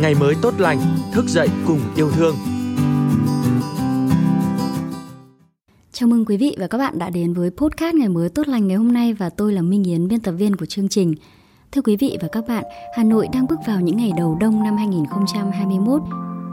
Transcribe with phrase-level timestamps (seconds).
[0.00, 0.78] ngày mới tốt lành,
[1.12, 2.36] thức dậy cùng yêu thương.
[5.92, 8.68] Chào mừng quý vị và các bạn đã đến với podcast ngày mới tốt lành
[8.68, 11.14] ngày hôm nay và tôi là Minh Yến, biên tập viên của chương trình.
[11.72, 12.64] Thưa quý vị và các bạn,
[12.96, 16.02] Hà Nội đang bước vào những ngày đầu đông năm 2021.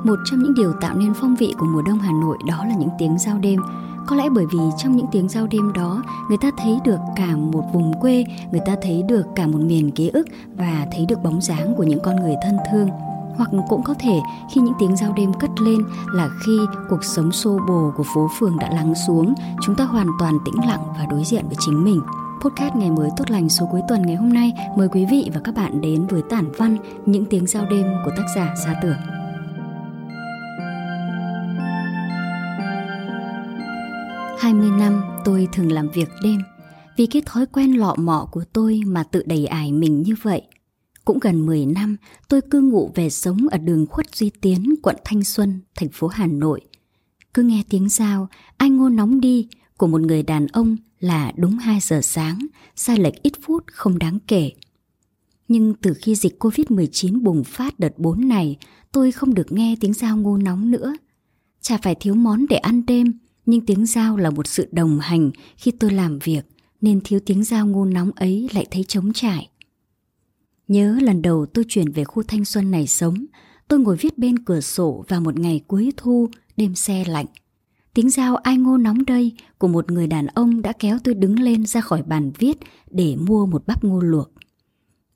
[0.04, 2.76] Một trong những điều tạo nên phong vị của mùa đông Hà Nội đó là
[2.80, 3.60] những tiếng giao đêm.
[4.08, 7.36] Có lẽ bởi vì trong những tiếng giao đêm đó, người ta thấy được cả
[7.36, 11.24] một vùng quê, người ta thấy được cả một miền ký ức và thấy được
[11.24, 12.90] bóng dáng của những con người thân thương
[13.38, 14.20] hoặc cũng có thể
[14.54, 15.84] khi những tiếng giao đêm cất lên
[16.14, 20.08] là khi cuộc sống xô bồ của phố phường đã lắng xuống, chúng ta hoàn
[20.20, 22.02] toàn tĩnh lặng và đối diện với chính mình.
[22.42, 25.42] Podcast ngày mới tốt lành số cuối tuần ngày hôm nay mời quý vị và
[25.44, 28.98] các bạn đến với tản văn Những tiếng giao đêm của tác giả Gia Tưởng.
[34.40, 36.42] Hai mươi năm tôi thường làm việc đêm
[36.98, 40.42] vì cái thói quen lọ mọ của tôi mà tự đầy ải mình như vậy
[41.06, 44.96] cũng gần 10 năm, tôi cư ngụ về sống ở đường Khuất Duy Tiến, quận
[45.06, 46.62] Thanh Xuân, thành phố Hà Nội.
[47.34, 51.58] Cứ nghe tiếng giao, ai ngô nóng đi của một người đàn ông là đúng
[51.58, 52.40] 2 giờ sáng,
[52.76, 54.52] sai lệch ít phút không đáng kể.
[55.48, 58.58] Nhưng từ khi dịch Covid-19 bùng phát đợt 4 này,
[58.92, 60.96] tôi không được nghe tiếng giao ngô nóng nữa.
[61.62, 63.14] Chả phải thiếu món để ăn đêm,
[63.46, 66.46] nhưng tiếng giao là một sự đồng hành khi tôi làm việc,
[66.82, 69.50] nên thiếu tiếng giao ngô nóng ấy lại thấy trống trải.
[70.68, 73.26] Nhớ lần đầu tôi chuyển về khu thanh xuân này sống,
[73.68, 77.26] tôi ngồi viết bên cửa sổ vào một ngày cuối thu, đêm xe lạnh.
[77.94, 81.40] Tiếng giao ai ngô nóng đây của một người đàn ông đã kéo tôi đứng
[81.40, 82.58] lên ra khỏi bàn viết
[82.92, 84.32] để mua một bắp ngô luộc.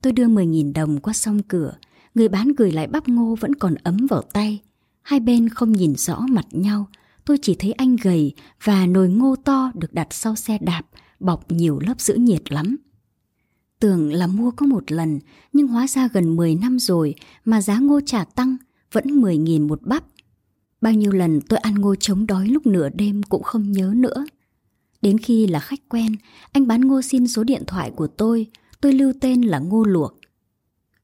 [0.02, 1.74] Tôi đưa 10.000 đồng qua song cửa,
[2.16, 4.62] người bán gửi lại bắp ngô vẫn còn ấm vào tay.
[5.02, 6.88] Hai bên không nhìn rõ mặt nhau,
[7.26, 10.82] tôi chỉ thấy anh gầy và nồi ngô to được đặt sau xe đạp,
[11.20, 12.76] bọc nhiều lớp giữ nhiệt lắm.
[13.80, 15.20] Tưởng là mua có một lần,
[15.54, 18.58] nhưng hóa ra gần 10 năm rồi mà giá ngô trả tăng,
[18.92, 20.04] vẫn 10.000 một bắp.
[20.82, 24.26] Bao nhiêu lần tôi ăn ngô chống đói lúc nửa đêm cũng không nhớ nữa.
[25.02, 26.16] Đến khi là khách quen,
[26.52, 28.48] anh bán ngô xin số điện thoại của tôi,
[28.82, 30.20] tôi lưu tên là Ngô Luộc.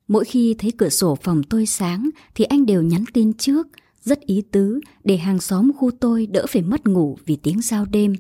[0.08, 3.68] Mỗi khi thấy cửa sổ phòng tôi sáng thì anh đều nhắn tin trước,
[4.04, 7.86] rất ý tứ để hàng xóm khu tôi đỡ phải mất ngủ vì tiếng giao
[7.86, 8.16] đêm.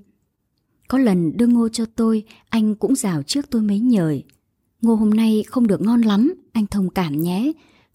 [0.87, 4.23] Có lần đưa ngô cho tôi, anh cũng rào trước tôi mấy nhời.
[4.83, 7.51] Ngô hôm nay không được ngon lắm, anh thông cảm nhé.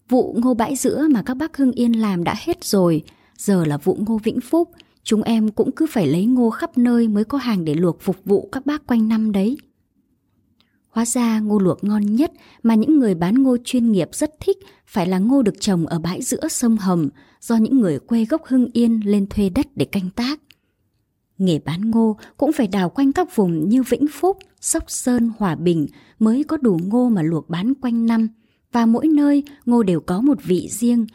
[0.09, 3.03] Vụ ngô bãi giữa mà các bác Hưng Yên làm đã hết rồi,
[3.37, 4.71] giờ là vụ ngô Vĩnh Phúc.
[5.03, 8.15] Chúng em cũng cứ phải lấy ngô khắp nơi mới có hàng để luộc phục
[8.25, 9.57] vụ các bác quanh năm đấy.
[10.89, 12.31] Hóa ra ngô luộc ngon nhất
[12.63, 15.99] mà những người bán ngô chuyên nghiệp rất thích phải là ngô được trồng ở
[15.99, 17.09] bãi giữa sông Hầm
[17.41, 20.39] do những người quê gốc Hưng Yên lên thuê đất để canh tác.
[21.39, 25.55] Nghề bán ngô cũng phải đào quanh các vùng như Vĩnh Phúc, Sóc Sơn, Hòa
[25.55, 25.87] Bình
[26.19, 28.27] mới có đủ ngô mà luộc bán quanh năm.
[28.71, 31.05] Và mỗi nơi ngô đều có một vị riêng.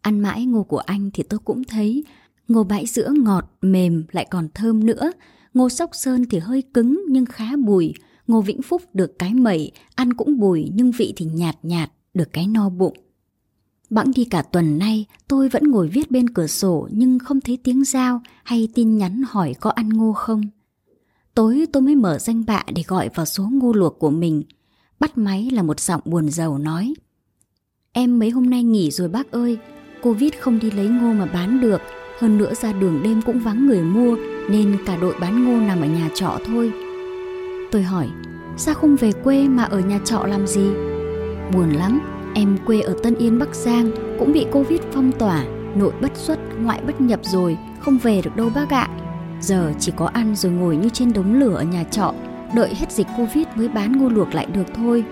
[0.00, 2.04] Ăn mãi ngô của anh thì tôi cũng thấy
[2.48, 5.12] ngô bãi giữa ngọt, mềm lại còn thơm nữa.
[5.54, 7.94] Ngô Sóc Sơn thì hơi cứng nhưng khá bùi.
[8.26, 12.32] Ngô Vĩnh Phúc được cái mẩy, ăn cũng bùi nhưng vị thì nhạt nhạt, được
[12.32, 12.96] cái no bụng.
[13.90, 17.58] Bẵng đi cả tuần nay, tôi vẫn ngồi viết bên cửa sổ nhưng không thấy
[17.64, 20.42] tiếng giao hay tin nhắn hỏi có ăn ngô không.
[21.34, 24.42] Tối tôi mới mở danh bạ để gọi vào số ngô luộc của mình.
[25.00, 26.94] Bắt máy là một giọng buồn rầu nói.
[27.92, 29.58] Em mấy hôm nay nghỉ rồi bác ơi,
[30.02, 31.80] Covid không đi lấy ngô mà bán được.
[32.18, 34.16] Hơn nữa ra đường đêm cũng vắng người mua
[34.50, 36.72] nên cả đội bán ngô nằm ở nhà trọ thôi.
[37.72, 38.08] Tôi hỏi,
[38.56, 40.66] sao không về quê mà ở nhà trọ làm gì?
[41.52, 42.00] Buồn lắm,
[42.38, 46.38] Em quê ở Tân Yên Bắc Giang cũng bị Covid phong tỏa, nội bất xuất,
[46.62, 48.88] ngoại bất nhập rồi, không về được đâu bác ạ.
[49.40, 52.14] Giờ chỉ có ăn rồi ngồi như trên đống lửa ở nhà trọ,
[52.54, 55.04] đợi hết dịch Covid mới bán ngô luộc lại được thôi.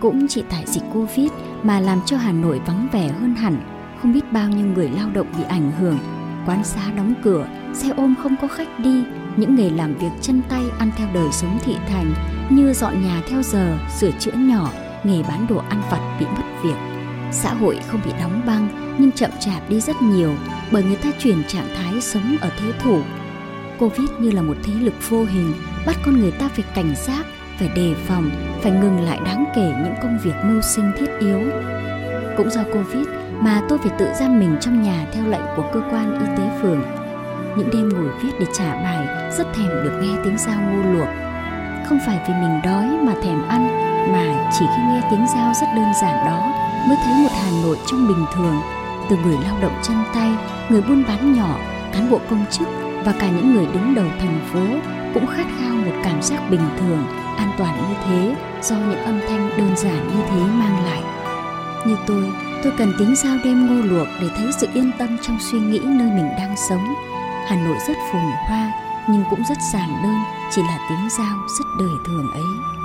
[0.00, 1.30] Cũng chỉ tại dịch Covid
[1.62, 3.56] mà làm cho Hà Nội vắng vẻ hơn hẳn,
[4.02, 5.98] không biết bao nhiêu người lao động bị ảnh hưởng,
[6.46, 9.02] quán xá đóng cửa, xe ôm không có khách đi,
[9.36, 12.14] những nghề làm việc chân tay ăn theo đời sống thị thành
[12.50, 14.70] như dọn nhà theo giờ, sửa chữa nhỏ,
[15.06, 16.76] nghề bán đồ ăn vặt bị mất việc.
[17.32, 20.34] Xã hội không bị đóng băng nhưng chậm chạp đi rất nhiều
[20.70, 23.00] bởi người ta chuyển trạng thái sống ở thế thủ.
[23.78, 25.52] Covid như là một thế lực vô hình
[25.86, 27.26] bắt con người ta phải cảnh giác,
[27.58, 28.30] phải đề phòng,
[28.62, 31.40] phải ngừng lại đáng kể những công việc mưu sinh thiết yếu.
[32.36, 33.06] Cũng do Covid
[33.40, 36.50] mà tôi phải tự giam mình trong nhà theo lệnh của cơ quan y tế
[36.62, 36.82] phường.
[37.56, 41.08] Những đêm ngồi viết để trả bài rất thèm được nghe tiếng dao ngô luộc.
[41.88, 45.66] Không phải vì mình đói mà thèm ăn mà chỉ khi nghe tiếng giao rất
[45.76, 46.52] đơn giản đó
[46.88, 48.60] mới thấy một Hà Nội trong bình thường
[49.10, 50.30] từ người lao động chân tay,
[50.68, 51.58] người buôn bán nhỏ,
[51.92, 52.68] cán bộ công chức
[53.04, 56.68] và cả những người đứng đầu thành phố cũng khát khao một cảm giác bình
[56.80, 57.04] thường,
[57.36, 61.02] an toàn như thế do những âm thanh đơn giản như thế mang lại.
[61.86, 62.24] Như tôi,
[62.66, 65.78] Tôi cần tiếng giao đêm ngô luộc để thấy sự yên tâm trong suy nghĩ
[65.78, 66.94] nơi mình đang sống.
[67.46, 68.72] Hà Nội rất phồn hoa
[69.08, 70.16] nhưng cũng rất giản đơn,
[70.50, 72.75] chỉ là tiếng giao rất đời thường ấy.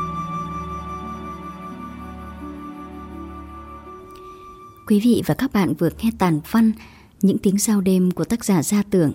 [4.92, 6.72] Quý vị và các bạn vừa nghe tàn văn
[7.22, 9.12] những tiếng giao đêm của tác giả Gia Tưởng.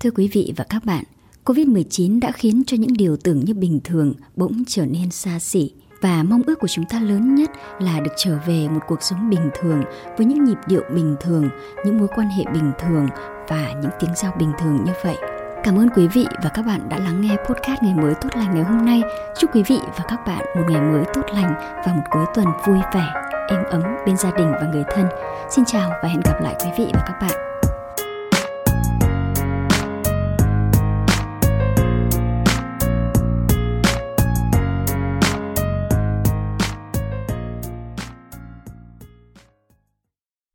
[0.00, 1.04] Thưa quý vị và các bạn,
[1.44, 5.72] Covid-19 đã khiến cho những điều tưởng như bình thường bỗng trở nên xa xỉ
[6.00, 9.30] và mong ước của chúng ta lớn nhất là được trở về một cuộc sống
[9.30, 9.82] bình thường
[10.16, 11.50] với những nhịp điệu bình thường,
[11.84, 13.06] những mối quan hệ bình thường
[13.48, 15.16] và những tiếng giao bình thường như vậy.
[15.64, 18.54] Cảm ơn quý vị và các bạn đã lắng nghe podcast ngày mới tốt lành
[18.54, 19.02] ngày hôm nay.
[19.38, 21.54] Chúc quý vị và các bạn một ngày mới tốt lành
[21.86, 25.06] và một cuối tuần vui vẻ, êm ấm bên gia đình và người thân.
[25.50, 27.47] Xin chào và hẹn gặp lại quý vị và các bạn